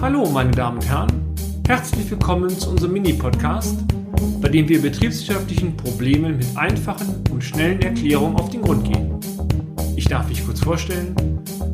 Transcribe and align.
Hallo, 0.00 0.26
meine 0.30 0.50
Damen 0.50 0.78
und 0.78 0.88
Herren. 0.88 1.34
Herzlich 1.66 2.10
willkommen 2.10 2.50
zu 2.50 2.70
unserem 2.70 2.92
Mini-Podcast, 2.92 3.78
bei 4.40 4.48
dem 4.48 4.68
wir 4.68 4.82
betriebswirtschaftlichen 4.82 5.76
Problemen 5.76 6.36
mit 6.36 6.46
einfachen 6.56 7.24
und 7.30 7.42
schnellen 7.42 7.80
Erklärungen 7.82 8.36
auf 8.36 8.50
den 8.50 8.62
Grund 8.62 8.84
gehen. 8.84 9.18
Ich 9.96 10.06
darf 10.06 10.28
mich 10.28 10.44
kurz 10.44 10.60
vorstellen. 10.60 11.16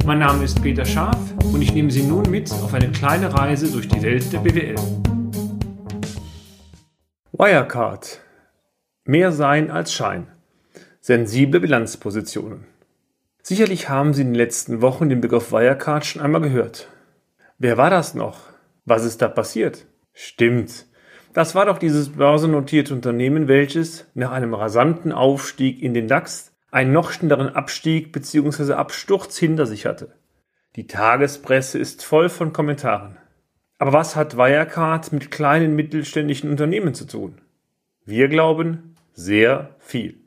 Mein 0.06 0.20
Name 0.20 0.44
ist 0.44 0.62
Peter 0.62 0.84
Scharf 0.84 1.18
und 1.52 1.62
ich 1.62 1.74
nehme 1.74 1.90
Sie 1.90 2.02
nun 2.02 2.30
mit 2.30 2.50
auf 2.52 2.72
eine 2.74 2.90
kleine 2.90 3.34
Reise 3.34 3.70
durch 3.70 3.88
die 3.88 4.02
Welt 4.02 4.32
der 4.32 4.38
BWL. 4.38 4.76
Wirecard. 7.32 8.20
Mehr 9.04 9.32
Sein 9.32 9.70
als 9.70 9.92
Schein. 9.92 10.26
Sensible 11.00 11.60
Bilanzpositionen. 11.60 12.66
Sicherlich 13.42 13.88
haben 13.88 14.14
Sie 14.14 14.22
in 14.22 14.28
den 14.28 14.34
letzten 14.34 14.82
Wochen 14.82 15.08
den 15.08 15.20
Begriff 15.20 15.50
Wirecard 15.50 16.04
schon 16.06 16.22
einmal 16.22 16.42
gehört. 16.42 16.88
Wer 17.62 17.76
war 17.76 17.90
das 17.90 18.14
noch? 18.14 18.40
Was 18.86 19.04
ist 19.04 19.20
da 19.20 19.28
passiert? 19.28 19.84
Stimmt. 20.14 20.86
Das 21.34 21.54
war 21.54 21.66
doch 21.66 21.76
dieses 21.76 22.08
börsennotierte 22.08 22.94
Unternehmen, 22.94 23.48
welches 23.48 24.06
nach 24.14 24.30
einem 24.30 24.54
rasanten 24.54 25.12
Aufstieg 25.12 25.82
in 25.82 25.92
den 25.92 26.08
DAX 26.08 26.56
einen 26.70 26.94
noch 26.94 27.10
schnelleren 27.10 27.50
Abstieg 27.50 28.12
bzw. 28.12 28.72
Absturz 28.72 29.36
hinter 29.36 29.66
sich 29.66 29.84
hatte. 29.84 30.14
Die 30.76 30.86
Tagespresse 30.86 31.78
ist 31.78 32.02
voll 32.02 32.30
von 32.30 32.54
Kommentaren. 32.54 33.18
Aber 33.76 33.92
was 33.92 34.16
hat 34.16 34.38
Wirecard 34.38 35.12
mit 35.12 35.30
kleinen 35.30 35.76
mittelständischen 35.76 36.48
Unternehmen 36.48 36.94
zu 36.94 37.04
tun? 37.04 37.42
Wir 38.06 38.28
glauben 38.28 38.94
sehr 39.12 39.76
viel. 39.80 40.18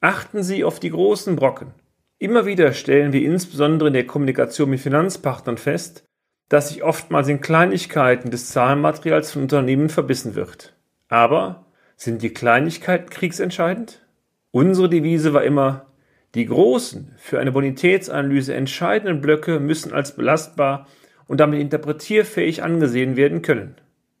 Achten 0.00 0.42
Sie 0.42 0.64
auf 0.64 0.80
die 0.80 0.90
großen 0.90 1.36
Brocken. 1.36 1.74
Immer 2.18 2.44
wieder 2.44 2.72
stellen 2.72 3.12
wir 3.12 3.22
insbesondere 3.22 3.86
in 3.86 3.94
der 3.94 4.06
Kommunikation 4.08 4.70
mit 4.70 4.80
Finanzpartnern 4.80 5.58
fest, 5.58 6.08
dass 6.52 6.68
sich 6.68 6.82
oftmals 6.82 7.28
in 7.28 7.40
Kleinigkeiten 7.40 8.30
des 8.30 8.50
Zahlenmaterials 8.50 9.32
von 9.32 9.40
Unternehmen 9.40 9.88
verbissen 9.88 10.34
wird. 10.34 10.74
Aber 11.08 11.64
sind 11.96 12.20
die 12.20 12.34
Kleinigkeiten 12.34 13.08
kriegsentscheidend? 13.08 14.04
Unsere 14.50 14.90
Devise 14.90 15.32
war 15.32 15.44
immer, 15.44 15.86
die 16.34 16.44
großen, 16.44 17.14
für 17.16 17.40
eine 17.40 17.52
Bonitätsanalyse 17.52 18.52
entscheidenden 18.52 19.22
Blöcke 19.22 19.60
müssen 19.60 19.94
als 19.94 20.14
belastbar 20.14 20.86
und 21.26 21.40
damit 21.40 21.58
interpretierfähig 21.58 22.62
angesehen 22.62 23.16
werden 23.16 23.40
können. 23.40 23.76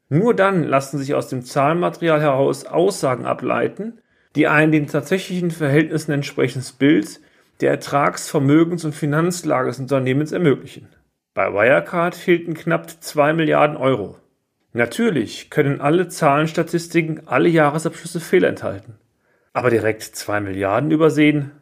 Nur 0.08 0.34
dann 0.34 0.64
lassen 0.64 0.96
sich 0.96 1.12
aus 1.14 1.28
dem 1.28 1.44
Zahlenmaterial 1.44 2.22
heraus 2.22 2.64
Aussagen 2.64 3.26
ableiten, 3.26 4.00
die 4.36 4.48
ein 4.48 4.72
den 4.72 4.86
tatsächlichen 4.86 5.50
Verhältnissen 5.50 6.12
entsprechendes 6.12 6.72
Bild 6.72 7.20
der 7.60 7.72
Ertrags-, 7.72 8.30
Vermögens- 8.30 8.86
und 8.86 8.94
Finanzlage 8.94 9.68
des 9.68 9.80
Unternehmens 9.80 10.32
ermöglichen. 10.32 10.88
Bei 11.34 11.50
Wirecard 11.50 12.14
fehlten 12.14 12.52
knapp 12.52 12.90
2 12.90 13.32
Milliarden 13.32 13.78
Euro. 13.78 14.18
Natürlich 14.74 15.48
können 15.48 15.80
alle 15.80 16.08
Zahlenstatistiken 16.08 17.26
alle 17.26 17.48
Jahresabschlüsse 17.48 18.20
Fehler 18.20 18.48
enthalten. 18.48 18.98
Aber 19.54 19.70
direkt 19.70 20.02
2 20.02 20.40
Milliarden 20.40 20.90
übersehen 20.90 21.52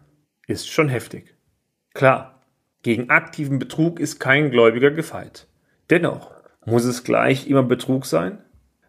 ist 0.49 0.69
schon 0.69 0.89
heftig. 0.89 1.37
Klar, 1.95 2.43
gegen 2.83 3.11
aktiven 3.11 3.61
Betrug 3.61 4.01
ist 4.01 4.19
kein 4.19 4.51
Gläubiger 4.51 4.91
gefeit. 4.91 5.47
Dennoch, 5.89 6.33
muss 6.65 6.85
es 6.85 7.05
gleich 7.05 7.47
immer 7.47 7.63
Betrug 7.63 8.07
sein? 8.07 8.39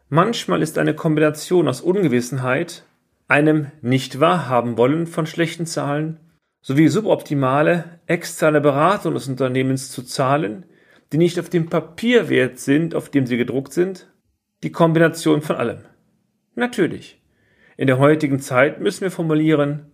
Manchmal 0.10 0.64
ist 0.64 0.80
eine 0.80 0.96
Kombination 0.96 1.68
aus 1.68 1.82
Ungewissenheit, 1.82 2.86
einem 3.28 3.68
nicht 3.82 4.20
wahrhaben 4.20 4.78
wollen 4.78 5.06
von 5.06 5.28
schlechten 5.28 5.68
Zahlen 5.68 6.20
sowie 6.62 6.88
suboptimale 6.88 8.00
externe 8.06 8.62
Beratung 8.62 9.16
des 9.16 9.28
Unternehmens 9.28 9.92
zu 9.92 10.04
zahlen, 10.04 10.66
die 11.12 11.18
nicht 11.18 11.40
auf 11.40 11.50
dem 11.50 11.70
Papierwert 11.70 12.60
sind, 12.60 12.96
auf 12.96 13.10
dem 13.10 13.26
sie 13.26 13.38
gedruckt 13.38 13.74
sind, 13.74 14.08
die 14.64 14.72
Kombination 14.72 15.42
von 15.42 15.58
allem. 15.58 15.80
Natürlich. 16.56 17.22
In 17.78 17.88
der 17.88 18.00
heutigen 18.00 18.40
Zeit 18.40 18.80
müssen 18.80 19.02
wir 19.02 19.12
formulieren, 19.12 19.92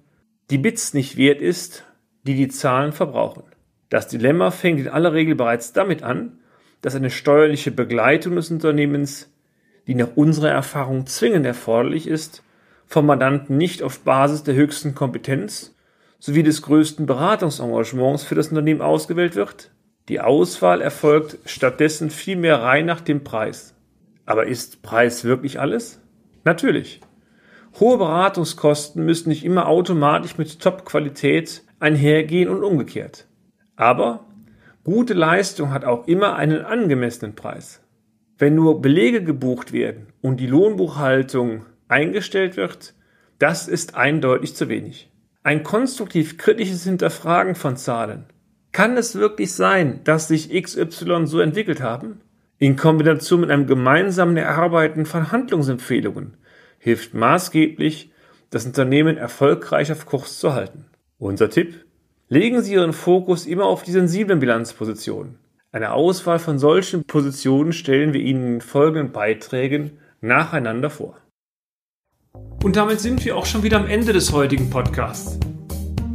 die 0.50 0.58
Bits 0.58 0.94
nicht 0.94 1.18
wert 1.18 1.42
ist, 1.42 1.86
die 2.24 2.36
die 2.36 2.50
Zahlen 2.50 2.92
verbrauchen. 2.92 3.44
Das 3.90 4.08
Dilemma 4.08 4.52
fängt 4.52 4.80
in 4.80 4.90
aller 4.90 5.14
Regel 5.14 5.36
bereits 5.36 5.74
damit 5.74 6.04
an, 6.04 6.40
dass 6.82 6.96
eine 6.96 7.10
steuerliche 7.10 7.72
Begleitung 7.72 8.36
des 8.36 8.52
Unternehmens, 8.52 9.32
die 9.88 9.96
nach 9.96 10.16
unserer 10.16 10.50
Erfahrung 10.50 11.08
zwingend 11.08 11.46
erforderlich 11.46 12.08
ist, 12.08 12.44
vom 12.86 13.06
Mandanten 13.06 13.58
nicht 13.58 13.84
auf 13.84 14.00
Basis 14.00 14.44
der 14.44 14.56
höchsten 14.56 14.96
Kompetenz 14.96 15.76
sowie 16.20 16.44
des 16.44 16.62
größten 16.62 17.06
Beratungsengagements 17.06 18.24
für 18.24 18.36
das 18.36 18.50
Unternehmen 18.50 18.82
ausgewählt 18.82 19.36
wird, 19.36 19.72
die 20.10 20.22
Auswahl 20.22 20.82
erfolgt 20.82 21.38
stattdessen 21.46 22.10
vielmehr 22.10 22.62
rein 22.62 22.86
nach 22.86 23.02
dem 23.02 23.24
Preis. 23.24 23.76
Aber 24.26 24.48
ist 24.48 24.82
Preis 24.82 25.26
wirklich 25.26 25.60
alles? 25.60 26.02
Natürlich. 26.46 27.02
Hohe 27.80 27.98
Beratungskosten 27.98 29.04
müssen 29.04 29.30
nicht 29.30 29.44
immer 29.44 29.68
automatisch 29.68 30.38
mit 30.38 30.62
Top-Qualität 30.62 31.64
einhergehen 31.80 32.50
und 32.50 32.64
umgekehrt. 32.64 33.28
Aber 33.76 34.26
gute 34.84 35.14
Leistung 35.14 35.72
hat 35.72 35.84
auch 35.84 36.08
immer 36.08 36.36
einen 36.38 36.64
angemessenen 36.64 37.36
Preis. 37.36 37.82
Wenn 38.38 38.56
nur 38.56 38.82
Belege 38.82 39.24
gebucht 39.24 39.74
werden 39.74 40.08
und 40.22 40.40
die 40.40 40.48
Lohnbuchhaltung 40.48 41.66
eingestellt 41.88 42.56
wird, 42.56 42.94
das 43.40 43.68
ist 43.68 43.96
eindeutig 43.96 44.56
zu 44.56 44.70
wenig. 44.70 45.12
Ein 45.44 45.64
konstruktiv 45.64 46.38
kritisches 46.38 46.86
Hinterfragen 46.86 47.56
von 47.56 47.78
Zahlen 47.78 48.26
kann 48.72 48.98
es 48.98 49.16
wirklich 49.16 49.54
sein, 49.54 50.02
dass 50.04 50.28
sich 50.28 50.50
XY 50.50 51.26
so 51.26 51.40
entwickelt 51.40 51.82
haben? 51.82 52.22
In 52.60 52.76
Kombination 52.76 53.42
mit 53.42 53.52
einem 53.52 53.68
gemeinsamen 53.68 54.38
Erarbeiten 54.38 55.06
von 55.06 55.32
Handlungsempfehlungen 55.32 56.38
hilft 56.80 57.14
maßgeblich, 57.14 58.12
das 58.50 58.66
Unternehmen 58.66 59.18
erfolgreich 59.18 59.92
auf 59.92 60.06
Kurs 60.06 60.40
zu 60.40 60.54
halten. 60.54 60.86
Unser 61.18 61.50
Tipp? 61.50 61.86
Legen 62.30 62.62
Sie 62.62 62.74
Ihren 62.74 62.94
Fokus 62.94 63.46
immer 63.46 63.66
auf 63.66 63.84
die 63.84 63.92
sensiblen 63.92 64.40
Bilanzpositionen. 64.40 65.38
Eine 65.72 65.92
Auswahl 65.92 66.40
von 66.40 66.60
solchen 66.60 67.04
Positionen 67.04 67.74
stellen 67.74 68.14
wir 68.14 68.22
Ihnen 68.22 68.56
in 68.56 68.62
folgenden 68.62 69.12
Beiträgen 69.12 70.00
nacheinander 70.22 70.90
vor. 70.90 71.18
Und 72.64 72.76
damit 72.76 73.00
sind 73.00 73.24
wir 73.26 73.38
auch 73.38 73.46
schon 73.46 73.64
wieder 73.64 73.78
am 73.78 73.88
Ende 73.88 74.14
des 74.14 74.32
heutigen 74.32 74.70
Podcasts. 74.70 75.40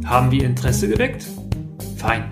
Haben 0.05 0.31
wir 0.31 0.43
Interesse 0.43 0.89
geweckt? 0.89 1.25
Fein 1.97 2.31